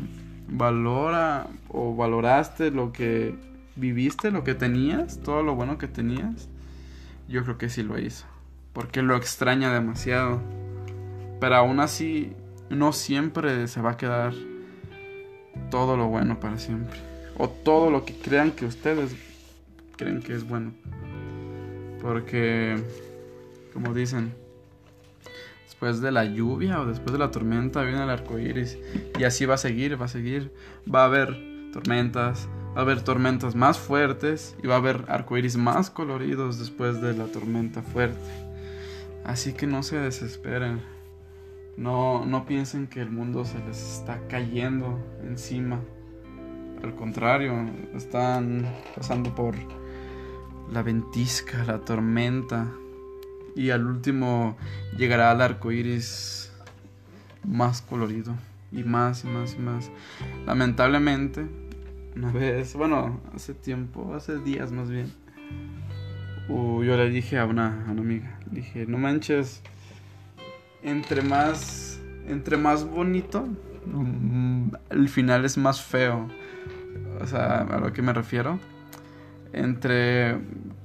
valora 0.49 1.49
o 1.69 1.97
valoraste 1.97 2.71
lo 2.71 2.93
que 2.93 3.35
viviste, 3.75 4.31
lo 4.31 4.45
que 4.45 4.55
tenías, 4.55 5.21
todo 5.21 5.43
lo 5.43 5.57
bueno 5.57 5.79
que 5.79 5.89
tenías, 5.89 6.49
yo 7.29 7.43
creo 7.43 7.59
que 7.59 7.69
sí 7.69 7.83
lo 7.83 7.99
hizo. 7.99 8.25
Porque 8.73 9.03
lo 9.03 9.17
extraña 9.17 9.75
demasiado. 9.75 10.41
Pero 11.41 11.57
aún 11.57 11.81
así, 11.81 12.33
no 12.69 12.93
siempre 12.93 13.67
se 13.67 13.81
va 13.81 13.93
a 13.93 13.97
quedar 13.97 14.33
todo 15.73 15.97
lo 15.97 16.07
bueno 16.07 16.39
para 16.39 16.57
siempre. 16.57 17.01
O 17.37 17.49
todo 17.49 17.91
lo 17.91 18.05
que 18.05 18.15
crean 18.15 18.53
que 18.53 18.65
ustedes 18.65 19.17
creen 19.97 20.23
que 20.23 20.35
es 20.37 20.49
bueno. 20.49 20.71
Porque, 22.01 22.77
como 23.73 23.93
dicen, 23.93 24.33
después 25.81 26.03
de 26.03 26.13
la 26.13 26.27
lluvia 26.27 26.79
o 26.79 26.85
después 26.85 27.11
de 27.11 27.19
la 27.19 27.31
tormenta 27.31 27.81
viene 27.81 28.03
el 28.03 28.11
arco 28.11 28.39
iris. 28.39 28.77
Y 29.19 29.25
así 29.25 29.47
va 29.47 29.55
a 29.55 29.57
seguir, 29.57 29.99
va 29.99 30.05
a 30.05 30.09
seguir. 30.09 30.53
Va 30.95 31.05
a 31.05 31.05
haber 31.07 31.35
tormentas, 31.73 32.51
va 32.77 32.81
a 32.81 32.83
haber 32.83 33.01
tormentas 33.01 33.55
más 33.55 33.79
fuertes 33.79 34.59
y 34.63 34.67
va 34.67 34.75
a 34.75 34.77
haber 34.77 35.07
arcoíris 35.09 35.57
más 35.57 35.89
coloridos 35.89 36.59
después 36.59 37.01
de 37.01 37.15
la 37.15 37.25
tormenta 37.29 37.81
fuerte. 37.81 38.21
Así 39.25 39.55
que 39.55 39.67
no 39.67 39.83
se 39.83 39.97
desesperen. 39.97 40.83
No, 41.79 42.27
no 42.27 42.45
piensen 42.45 42.87
que 42.87 43.01
el 43.01 43.11
mundo 43.11 43.47
se 43.47 43.59
les 43.61 44.01
está 44.01 44.21
cayendo 44.29 44.99
encima. 45.23 45.81
Al 46.85 46.95
contrario, 46.95 47.55
están 47.95 48.67
pasando 48.95 49.35
por 49.35 49.55
la 50.71 50.83
ventisca, 50.83 51.65
la 51.65 51.79
tormenta, 51.79 52.71
y 53.57 53.71
al 53.71 53.87
último 53.87 54.57
llegará 54.97 55.33
el 55.33 55.41
arco 55.41 55.73
iris 55.73 56.53
más 57.45 57.83
colorido. 57.83 58.35
Y 58.73 58.85
más 58.85 59.25
y 59.25 59.27
más 59.27 59.55
y 59.55 59.59
más. 59.59 59.91
Lamentablemente, 60.47 61.45
una 62.15 62.31
vez, 62.31 62.75
bueno, 62.75 63.21
hace 63.35 63.53
tiempo, 63.53 64.15
hace 64.15 64.39
días 64.39 64.71
más 64.71 64.91
bien, 64.91 65.13
yo 66.49 66.97
le 66.97 67.11
dije 67.11 67.39
a 67.39 67.47
una, 67.47 67.85
a 67.87 67.91
amiga, 67.91 68.39
dije, 68.51 68.87
no 68.87 68.99
manches, 68.99 69.63
entre 70.83 71.23
más, 71.23 72.01
entre 72.27 72.57
más 72.57 72.85
bonito, 72.85 73.47
mm, 73.87 74.71
el 74.91 75.09
final 75.09 75.45
es 75.45 75.57
más 75.59 75.83
feo. 75.83 76.29
O 77.21 77.27
sea, 77.27 77.61
a 77.61 77.79
lo 77.79 77.93
que 77.93 78.03
me 78.03 78.13
refiero. 78.13 78.59
Entre, 79.53 80.39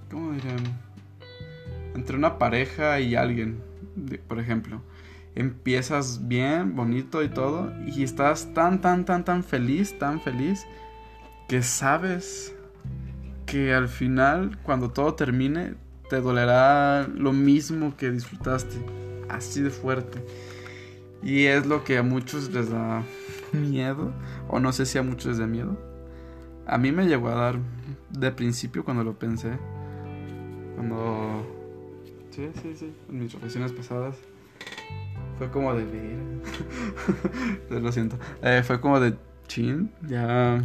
¿cómo 0.09 0.33
dirían? 0.33 0.84
Entre 1.95 2.17
una 2.17 2.37
pareja 2.37 2.99
y 2.99 3.15
alguien, 3.15 3.61
por 4.27 4.39
ejemplo, 4.39 4.81
empiezas 5.35 6.27
bien, 6.27 6.75
bonito 6.75 7.23
y 7.23 7.29
todo, 7.29 7.71
y 7.85 8.03
estás 8.03 8.53
tan, 8.53 8.81
tan, 8.81 9.05
tan, 9.05 9.25
tan 9.25 9.43
feliz, 9.43 9.97
tan 9.97 10.21
feliz, 10.21 10.65
que 11.47 11.61
sabes 11.61 12.55
que 13.45 13.73
al 13.73 13.87
final, 13.87 14.57
cuando 14.63 14.91
todo 14.91 15.13
termine, 15.15 15.75
te 16.09 16.21
dolerá 16.21 17.07
lo 17.07 17.33
mismo 17.33 17.95
que 17.97 18.11
disfrutaste, 18.11 18.75
así 19.29 19.61
de 19.61 19.69
fuerte. 19.69 20.23
Y 21.23 21.45
es 21.45 21.65
lo 21.65 21.83
que 21.83 21.97
a 21.97 22.03
muchos 22.03 22.51
les 22.51 22.69
da 22.69 23.03
miedo, 23.51 24.13
o 24.47 24.59
no 24.59 24.71
sé 24.71 24.85
si 24.85 24.97
a 24.97 25.03
muchos 25.03 25.27
les 25.27 25.37
da 25.39 25.47
miedo. 25.47 25.77
A 26.67 26.77
mí 26.77 26.91
me 26.91 27.07
llegó 27.07 27.29
a 27.29 27.35
dar 27.35 27.59
de 28.09 28.31
principio 28.31 28.83
cuando 28.83 29.03
lo 29.03 29.17
pensé. 29.19 29.51
Cuando 30.75 31.54
Sí, 32.35 32.49
sí, 32.61 32.75
sí. 32.75 32.93
En 33.07 33.19
mis 33.19 33.33
relaciones 33.33 33.71
pasadas 33.71 34.17
fue 35.37 35.49
como 35.49 35.73
de. 35.73 35.85
Lo 37.69 37.91
siento. 37.93 38.17
Eh, 38.41 38.61
fue 38.61 38.81
como 38.81 38.99
de 38.99 39.15
chin. 39.47 39.89
Ya. 40.05 40.61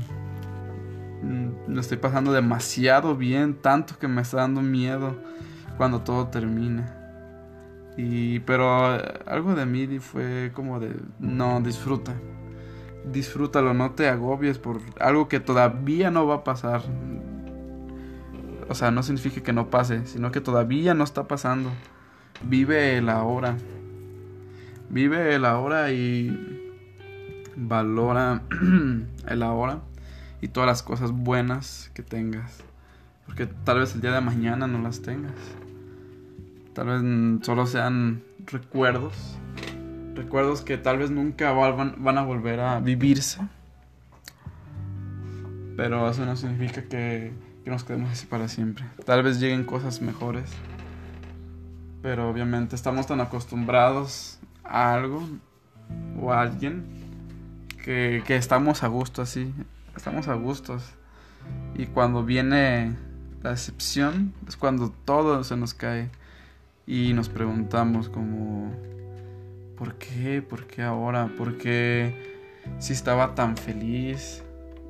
Mm, 1.23 1.73
lo 1.73 1.81
estoy 1.81 1.99
pasando 1.99 2.33
demasiado 2.33 3.15
bien. 3.15 3.55
Tanto 3.55 3.97
que 4.01 4.09
me 4.09 4.23
está 4.23 4.39
dando 4.39 4.63
miedo 4.63 5.15
cuando 5.77 6.01
todo 6.01 6.27
termine. 6.27 6.87
Y. 7.97 8.41
Pero 8.41 8.97
eh, 8.97 9.21
algo 9.27 9.55
de 9.55 9.65
mí 9.65 10.01
fue 10.01 10.51
como 10.53 10.81
de. 10.81 10.97
No, 11.21 11.61
disfruta. 11.61 12.15
Disfrútalo, 13.13 13.75
no 13.75 13.93
te 13.93 14.09
agobies 14.09 14.59
por 14.59 14.81
algo 14.99 15.29
que 15.29 15.39
todavía 15.39 16.11
no 16.11 16.27
va 16.27 16.37
a 16.37 16.45
pasar 16.45 16.83
o 18.71 18.75
sea, 18.77 18.93
no 18.93 19.03
significa 19.03 19.43
que 19.43 19.53
no 19.53 19.69
pase, 19.69 20.07
sino 20.07 20.31
que 20.31 20.41
todavía 20.41 20.95
no 20.95 21.03
está 21.03 21.27
pasando. 21.27 21.73
Vive 22.45 22.99
el 22.99 23.09
ahora. 23.09 23.57
Vive 24.89 25.35
el 25.35 25.45
ahora 25.45 25.91
y 25.91 26.71
valora 27.57 28.43
el 29.27 29.43
ahora 29.43 29.81
y 30.41 30.47
todas 30.47 30.69
las 30.69 30.85
cosas 30.85 31.11
buenas 31.11 31.91
que 31.95 32.05
tengas. 32.05 32.63
Porque 33.27 33.47
tal 33.47 33.81
vez 33.81 33.97
el 33.97 34.03
día 34.03 34.13
de 34.13 34.21
mañana 34.21 34.69
no 34.69 34.81
las 34.81 35.03
tengas. 35.03 35.35
Tal 36.73 36.87
vez 36.87 37.45
solo 37.45 37.67
sean 37.67 38.23
recuerdos. 38.47 39.37
Recuerdos 40.15 40.61
que 40.61 40.79
tal 40.79 40.99
vez 40.99 41.11
nunca 41.11 41.51
van 41.51 42.19
a 42.19 42.23
volver 42.23 42.61
a 42.61 42.79
vivirse. 42.79 43.41
Pero 45.77 46.09
eso 46.09 46.25
no 46.25 46.37
significa 46.37 46.85
que, 46.85 47.33
que 47.65 47.71
nos 47.71 47.85
quedemos 47.85 48.11
así 48.11 48.27
para 48.27 48.49
siempre. 48.49 48.85
Tal 49.05 49.23
vez 49.23 49.41
lleguen 49.41 49.65
cosas 49.65 50.01
mejores. 50.01 50.51
Pero 52.03 52.31
obviamente 52.31 52.77
estamos 52.77 53.07
tan 53.07 53.21
acostumbrados 53.21 54.39
a 54.65 54.95
algo 54.95 55.29
o 56.21 56.33
a 56.33 56.41
alguien 56.41 56.85
que, 57.85 58.23
que 58.27 58.37
estamos 58.37 58.83
a 58.83 58.89
gusto 58.89 59.23
así. 59.23 59.53
Estamos 59.95 60.29
a 60.29 60.35
gustos. 60.35 60.83
Y 61.75 61.87
cuando 61.87 62.25
viene 62.25 62.97
la 63.43 63.53
excepción 63.53 64.35
es 64.47 64.57
cuando 64.57 64.91
todo 64.91 65.43
se 65.45 65.57
nos 65.57 65.73
cae 65.75 66.11
y 66.87 67.13
nos 67.15 67.29
preguntamos 67.29 68.09
como 68.09 68.71
¿por 69.79 69.95
qué? 69.95 70.43
¿Por 70.43 70.67
qué 70.67 70.83
ahora? 70.83 71.31
¿Por 71.39 71.57
qué 71.57 72.37
si 72.79 72.93
estaba 72.93 73.35
tan 73.35 73.57
feliz? 73.57 74.43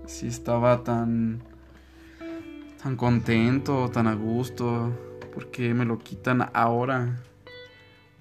Si 0.06 0.26
estaba 0.26 0.82
tan 0.82 1.42
tan 2.82 2.96
contento, 2.96 3.90
tan 3.90 4.06
a 4.06 4.14
gusto, 4.14 4.90
¿por 5.34 5.50
qué 5.50 5.74
me 5.74 5.84
lo 5.84 5.98
quitan 5.98 6.50
ahora? 6.52 7.22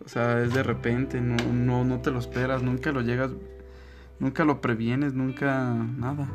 O 0.03 0.09
sea, 0.09 0.41
es 0.41 0.53
de 0.53 0.63
repente, 0.63 1.21
no, 1.21 1.35
no, 1.53 1.83
no 1.83 2.01
te 2.01 2.11
lo 2.11 2.19
esperas, 2.19 2.63
nunca 2.63 2.91
lo 2.91 3.01
llegas, 3.01 3.31
nunca 4.19 4.45
lo 4.45 4.61
previenes, 4.61 5.13
nunca 5.13 5.73
nada 5.73 6.29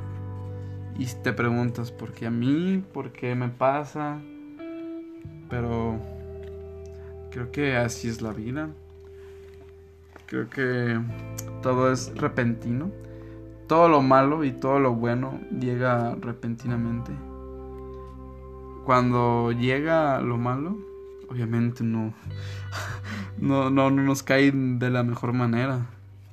y 0.96 1.06
te 1.06 1.32
preguntas, 1.32 1.90
¿por 1.90 2.12
qué 2.12 2.26
a 2.26 2.30
mí? 2.30 2.82
¿Por 2.92 3.10
qué 3.10 3.34
me 3.34 3.48
pasa? 3.48 4.20
Pero 5.50 5.98
creo 7.30 7.50
que 7.50 7.76
así 7.76 8.08
es 8.08 8.22
la 8.22 8.32
vida. 8.32 8.68
Creo 10.26 10.48
que 10.48 11.00
todo 11.62 11.92
es 11.92 12.14
repentino. 12.14 12.90
Todo 13.66 13.88
lo 13.88 14.02
malo 14.02 14.44
y 14.44 14.52
todo 14.52 14.78
lo 14.78 14.94
bueno 14.94 15.40
llega 15.58 16.14
repentinamente. 16.14 17.12
Cuando 18.84 19.52
llega 19.52 20.20
lo 20.20 20.36
malo, 20.36 20.76
obviamente 21.30 21.82
no, 21.82 22.14
no, 23.38 23.70
no, 23.70 23.90
no 23.90 24.02
nos 24.02 24.22
cae 24.22 24.52
de 24.52 24.90
la 24.90 25.02
mejor 25.02 25.32
manera. 25.32 25.86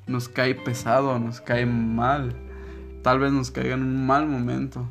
Nos 0.07 0.29
cae 0.29 0.55
pesado, 0.55 1.17
nos 1.19 1.41
cae 1.41 1.65
mal 1.65 2.35
tal 3.01 3.19
vez 3.19 3.31
nos 3.31 3.51
caiga 3.51 3.75
en 3.75 3.83
un 3.83 4.05
mal 4.05 4.27
momento. 4.27 4.87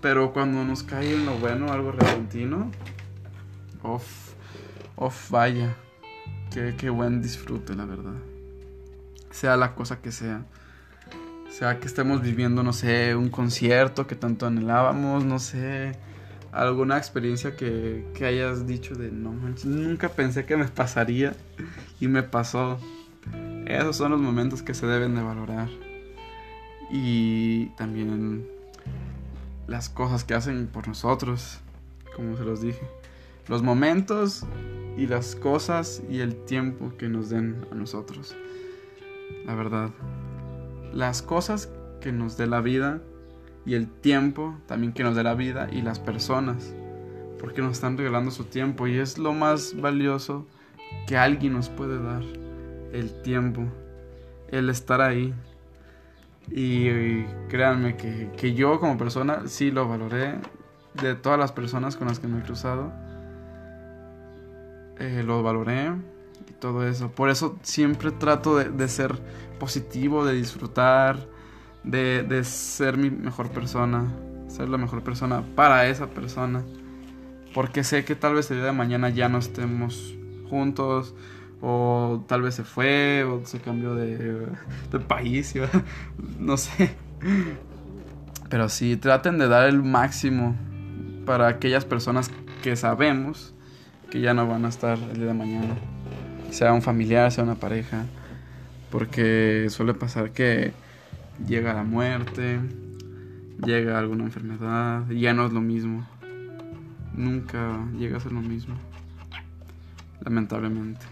Pero 0.00 0.32
cuando 0.32 0.64
nos 0.64 0.82
cae 0.82 1.14
en 1.14 1.26
lo 1.26 1.38
bueno, 1.38 1.72
algo 1.72 1.92
repentino, 1.92 2.70
off, 3.82 4.34
off, 4.94 5.30
vaya. 5.30 5.74
Qué, 6.52 6.74
qué 6.76 6.90
buen 6.90 7.22
disfrute, 7.22 7.74
la 7.74 7.84
verdad. 7.84 8.14
Sea 9.30 9.56
la 9.56 9.74
cosa 9.74 10.00
que 10.00 10.12
sea. 10.12 10.44
Sea 11.50 11.80
que 11.80 11.86
estemos 11.86 12.22
viviendo, 12.22 12.62
no 12.62 12.72
sé, 12.72 13.16
un 13.16 13.30
concierto 13.30 14.06
que 14.06 14.14
tanto 14.14 14.46
anhelábamos, 14.46 15.24
no 15.24 15.38
sé, 15.38 15.92
alguna 16.56 16.96
experiencia 16.96 17.56
que, 17.56 18.06
que 18.14 18.24
hayas 18.24 18.66
dicho 18.66 18.94
de 18.94 19.10
no 19.10 19.32
manches, 19.32 19.66
nunca 19.66 20.08
pensé 20.08 20.46
que 20.46 20.56
me 20.56 20.66
pasaría 20.66 21.34
y 22.00 22.08
me 22.08 22.22
pasó. 22.22 22.78
Esos 23.66 23.96
son 23.96 24.12
los 24.12 24.20
momentos 24.20 24.62
que 24.62 24.74
se 24.74 24.86
deben 24.86 25.14
de 25.14 25.22
valorar 25.22 25.68
y 26.90 27.66
también 27.76 28.46
las 29.66 29.88
cosas 29.88 30.24
que 30.24 30.34
hacen 30.34 30.68
por 30.68 30.86
nosotros, 30.86 31.58
como 32.14 32.36
se 32.36 32.44
los 32.44 32.60
dije. 32.60 32.88
Los 33.48 33.62
momentos 33.62 34.44
y 34.96 35.06
las 35.06 35.36
cosas 35.36 36.02
y 36.08 36.20
el 36.20 36.36
tiempo 36.44 36.92
que 36.96 37.08
nos 37.08 37.28
den 37.28 37.66
a 37.70 37.74
nosotros. 37.74 38.34
La 39.44 39.54
verdad. 39.54 39.90
Las 40.92 41.22
cosas 41.22 41.68
que 42.00 42.12
nos 42.12 42.36
dé 42.36 42.46
la 42.46 42.60
vida 42.60 43.02
y 43.66 43.74
el 43.74 43.88
tiempo 43.88 44.54
también 44.66 44.92
que 44.92 45.02
nos 45.02 45.16
dé 45.16 45.24
la 45.24 45.34
vida 45.34 45.68
y 45.70 45.82
las 45.82 45.98
personas. 45.98 46.72
Porque 47.40 47.60
nos 47.60 47.72
están 47.72 47.98
regalando 47.98 48.30
su 48.30 48.44
tiempo 48.44 48.86
y 48.86 48.96
es 48.96 49.18
lo 49.18 49.34
más 49.34 49.78
valioso 49.78 50.46
que 51.06 51.18
alguien 51.18 51.52
nos 51.52 51.68
puede 51.68 52.00
dar. 52.00 52.22
El 52.92 53.20
tiempo. 53.22 53.64
El 54.48 54.70
estar 54.70 55.00
ahí. 55.00 55.34
Y, 56.48 57.24
créanme 57.48 57.96
que, 57.96 58.54
yo 58.54 58.78
como 58.78 58.96
persona 58.96 59.42
sí 59.46 59.72
lo 59.72 59.88
valoré. 59.88 60.36
De 60.94 61.14
todas 61.14 61.38
las 61.38 61.52
personas 61.52 61.96
con 61.96 62.06
las 62.06 62.20
que 62.20 62.28
me 62.28 62.38
he 62.38 62.42
cruzado. 62.42 62.92
Eh, 64.98 65.22
lo 65.26 65.42
valoré 65.42 65.90
y 66.48 66.52
todo 66.52 66.86
eso. 66.86 67.10
Por 67.10 67.30
eso 67.30 67.58
siempre 67.62 68.12
trato 68.12 68.56
de, 68.56 68.88
ser 68.88 69.18
positivo, 69.58 70.24
de 70.24 70.34
disfrutar, 70.34 71.18
de, 71.86 72.22
de, 72.22 72.44
ser 72.44 72.98
mi 72.98 73.10
mejor 73.10 73.50
persona. 73.50 74.12
Ser 74.48 74.68
la 74.68 74.76
mejor 74.76 75.02
persona 75.02 75.42
para 75.54 75.88
esa 75.88 76.08
persona. 76.08 76.62
Porque 77.54 77.84
sé 77.84 78.04
que 78.04 78.14
tal 78.14 78.34
vez 78.34 78.50
el 78.50 78.58
día 78.58 78.66
de 78.66 78.72
mañana 78.72 79.08
ya 79.08 79.28
no 79.28 79.38
estemos 79.38 80.14
juntos 80.50 81.14
o 81.60 82.22
tal 82.28 82.42
vez 82.42 82.54
se 82.54 82.64
fue, 82.64 83.24
o 83.24 83.44
se 83.46 83.60
cambió 83.60 83.94
de, 83.94 84.46
de 84.92 85.00
país, 85.00 85.54
no 86.38 86.56
sé. 86.56 86.94
Pero 88.48 88.68
sí, 88.68 88.96
traten 88.96 89.38
de 89.38 89.48
dar 89.48 89.68
el 89.68 89.82
máximo 89.82 90.54
para 91.24 91.48
aquellas 91.48 91.84
personas 91.84 92.30
que 92.62 92.76
sabemos 92.76 93.54
que 94.10 94.20
ya 94.20 94.34
no 94.34 94.46
van 94.46 94.64
a 94.64 94.68
estar 94.68 94.98
el 94.98 95.16
día 95.16 95.26
de 95.26 95.34
mañana. 95.34 95.74
Sea 96.50 96.72
un 96.72 96.82
familiar, 96.82 97.32
sea 97.32 97.44
una 97.44 97.56
pareja. 97.56 98.04
Porque 98.90 99.66
suele 99.68 99.94
pasar 99.94 100.30
que 100.30 100.72
llega 101.44 101.74
la 101.74 101.82
muerte, 101.82 102.60
llega 103.64 103.98
alguna 103.98 104.24
enfermedad, 104.24 105.08
ya 105.10 105.34
no 105.34 105.46
es 105.46 105.52
lo 105.52 105.60
mismo. 105.60 106.06
Nunca 107.14 107.86
llega 107.98 108.18
a 108.18 108.20
ser 108.20 108.32
lo 108.32 108.40
mismo. 108.40 108.76
Lamentablemente. 110.20 111.06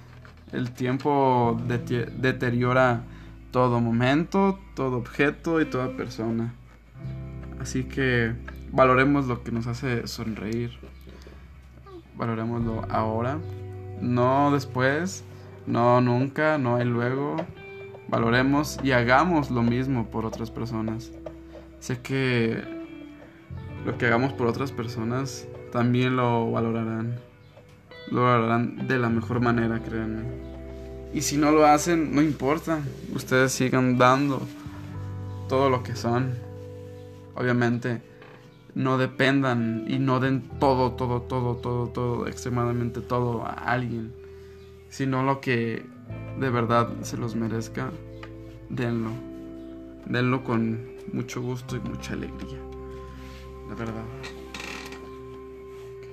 El 0.52 0.70
tiempo 0.70 1.60
deteriora 1.66 3.02
todo 3.50 3.80
momento, 3.80 4.58
todo 4.74 4.98
objeto 4.98 5.60
y 5.60 5.64
toda 5.64 5.96
persona. 5.96 6.54
Así 7.60 7.84
que 7.84 8.34
valoremos 8.72 9.26
lo 9.26 9.42
que 9.42 9.52
nos 9.52 9.66
hace 9.66 10.06
sonreír. 10.06 10.72
Valoremoslo 12.16 12.84
ahora, 12.90 13.38
no 14.00 14.52
después, 14.52 15.24
no 15.66 16.00
nunca, 16.00 16.58
no 16.58 16.76
hay 16.76 16.84
luego. 16.84 17.36
Valoremos 18.14 18.78
y 18.84 18.92
hagamos 18.92 19.50
lo 19.50 19.64
mismo 19.64 20.06
por 20.06 20.24
otras 20.24 20.48
personas. 20.48 21.10
Sé 21.80 21.98
que 22.00 22.62
lo 23.84 23.98
que 23.98 24.06
hagamos 24.06 24.32
por 24.32 24.46
otras 24.46 24.70
personas 24.70 25.48
también 25.72 26.14
lo 26.14 26.48
valorarán 26.52 27.18
lo 28.12 28.28
harán 28.28 28.86
de 28.86 28.98
la 29.00 29.08
mejor 29.08 29.40
manera, 29.40 29.80
créanme. 29.80 30.22
Y 31.12 31.22
si 31.22 31.36
no 31.36 31.50
lo 31.50 31.66
hacen, 31.66 32.14
no 32.14 32.22
importa. 32.22 32.78
Ustedes 33.12 33.50
sigan 33.50 33.98
dando 33.98 34.40
todo 35.48 35.68
lo 35.68 35.82
que 35.82 35.96
son. 35.96 36.34
Obviamente, 37.34 38.00
no 38.76 38.96
dependan 38.96 39.86
y 39.88 39.98
no 39.98 40.20
den 40.20 40.42
todo, 40.60 40.92
todo, 40.92 41.22
todo, 41.22 41.56
todo, 41.56 41.88
todo, 41.88 42.28
extremadamente 42.28 43.00
todo 43.00 43.44
a 43.44 43.54
alguien. 43.54 44.12
Sino 44.88 45.24
lo 45.24 45.40
que 45.40 45.84
de 46.38 46.50
verdad 46.50 46.88
se 47.02 47.16
los 47.16 47.34
merezca, 47.34 47.90
denlo. 48.74 49.10
Denlo 50.06 50.44
con 50.44 50.86
mucho 51.12 51.40
gusto 51.40 51.76
y 51.76 51.80
mucha 51.80 52.14
alegría. 52.14 52.58
La 53.68 53.74
verdad. 53.74 54.04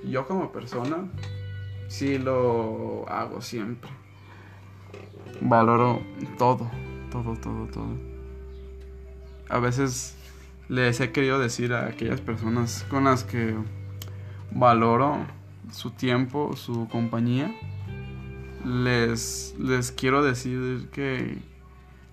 Yo 0.04 0.26
como 0.28 0.52
persona 0.52 1.10
sí 1.88 2.18
lo 2.18 3.06
hago 3.10 3.42
siempre. 3.42 3.90
Valoro 5.42 6.02
todo, 6.38 6.70
todo, 7.12 7.36
todo, 7.36 7.68
todo. 7.68 8.12
A 9.50 9.60
veces 9.60 10.16
les 10.70 11.00
he 11.02 11.12
querido 11.12 11.40
decir 11.40 11.74
a 11.74 11.88
aquellas 11.88 12.22
personas 12.22 12.86
con 12.90 13.04
las 13.04 13.24
que 13.24 13.56
valoro 14.52 15.18
su 15.72 15.92
tiempo, 15.92 16.56
su 16.56 16.88
compañía, 16.88 17.54
les, 18.66 19.56
les 19.60 19.92
quiero 19.92 20.24
decir 20.24 20.90
que 20.92 21.40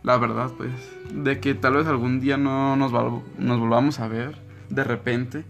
la 0.09 0.17
verdad, 0.17 0.51
pues, 0.57 0.73
de 1.13 1.39
que 1.39 1.55
tal 1.55 1.75
vez 1.75 1.87
algún 1.87 2.19
día 2.19 2.39
no 2.39 2.77
nos, 2.77 2.93
nos 2.93 3.61
volvamos 3.61 4.01
a 4.01 4.09
ver 4.09 4.39
de 4.71 4.83
repente 4.83 5.45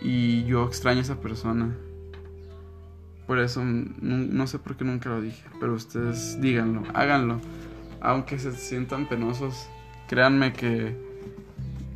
y 0.00 0.44
yo 0.44 0.64
extraño 0.64 1.00
a 1.00 1.02
esa 1.02 1.20
persona 1.20 1.74
por 3.26 3.40
eso 3.40 3.62
no, 3.64 4.46
sé 4.46 4.60
por 4.60 4.76
qué 4.76 4.84
nunca 4.84 5.10
lo 5.10 5.20
dije, 5.20 5.42
pero 5.58 5.74
ustedes 5.74 6.40
díganlo, 6.40 6.84
háganlo. 6.94 7.40
Aunque 8.00 8.38
se 8.38 8.52
sientan 8.52 9.06
penosos, 9.08 9.68
créanme 10.08 10.52
que, 10.52 10.96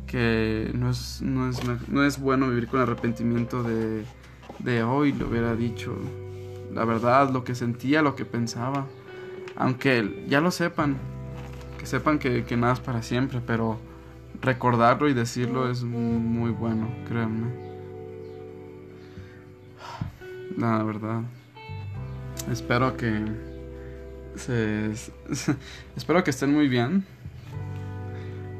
que 0.05 0.69
no, 0.75 0.89
es, 0.89 1.21
no, 1.21 1.49
es, 1.49 1.59
no 1.87 2.03
es 2.03 2.19
bueno 2.19 2.49
vivir 2.49 2.67
con 2.67 2.81
arrepentimiento 2.81 3.63
de, 3.63 4.03
de 4.59 4.83
hoy 4.83 5.13
lo 5.13 5.29
hubiera 5.29 5.55
dicho. 5.55 5.97
la 6.73 6.83
verdad, 6.83 7.31
lo 7.31 7.45
que 7.45 7.55
sentía, 7.55 8.01
lo 8.01 8.15
que 8.15 8.25
pensaba. 8.25 8.85
Aunque 9.55 10.25
ya 10.27 10.41
lo 10.41 10.51
sepan, 10.51 10.97
sepan 11.83 12.19
que, 12.19 12.45
nada 12.57 12.73
es 12.73 12.79
para 12.79 13.01
siempre, 13.01 13.41
pero 13.45 13.79
recordarlo 14.41 15.09
y 15.09 15.13
decirlo 15.13 15.69
es 15.69 15.83
muy 15.83 16.51
bueno, 16.51 16.89
créanme. 17.07 17.51
La 20.57 20.83
verdad. 20.83 21.21
Espero 22.51 22.95
que 22.97 23.25
se, 24.35 24.91
espero 25.95 26.23
que 26.23 26.29
estén 26.29 26.53
muy 26.53 26.67
bien. 26.67 27.05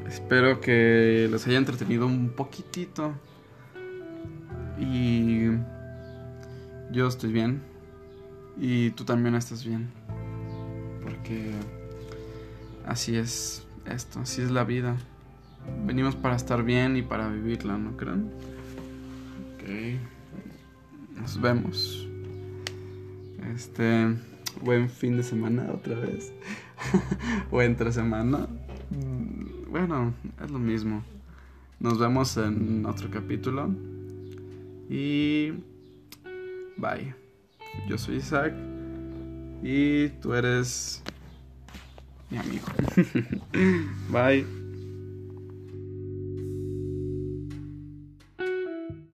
Espero 0.08 0.62
que 0.62 1.28
los 1.30 1.46
haya 1.48 1.58
entretenido 1.58 2.06
un 2.06 2.30
poquitito. 2.30 3.14
Y 4.80 5.50
yo 6.92 7.08
estoy 7.08 7.32
bien. 7.32 7.62
Y 8.58 8.92
tú 8.92 9.06
también 9.06 9.36
estás 9.36 9.66
bien. 9.66 9.92
Porque 11.04 11.52
así 12.86 13.16
es 13.16 13.66
esto, 13.86 14.20
así 14.20 14.42
es 14.42 14.52
la 14.52 14.64
vida. 14.64 14.96
Venimos 15.86 16.16
para 16.16 16.36
estar 16.36 16.64
bien 16.64 16.98
y 16.98 17.02
para 17.02 17.30
vivirla, 17.30 17.78
¿no 17.78 17.96
creen? 17.98 18.30
Ok. 19.56 21.20
Nos 21.20 21.40
vemos. 21.40 22.08
Este. 23.54 24.16
Buen 24.62 24.90
fin 24.90 25.18
de 25.18 25.24
semana 25.24 25.70
otra 25.74 25.96
vez. 25.96 26.32
o 27.52 27.62
entre 27.62 27.92
semana. 27.92 28.48
Mm, 28.90 29.72
bueno, 29.72 30.14
es 30.44 30.52
lo 30.52 30.60
mismo. 30.60 31.04
Nos 31.80 32.00
vemos 32.00 32.38
en 32.38 32.86
otro 32.86 33.10
capítulo. 33.10 33.70
Y. 34.90 35.52
Bye. 36.78 37.16
Yo 37.88 37.98
soy 37.98 38.18
Isaac. 38.18 38.54
Y 39.64 40.10
tú 40.22 40.34
eres 40.34 41.02
mi 42.34 42.40
amigo. 42.40 42.72
Bye. 44.08 44.63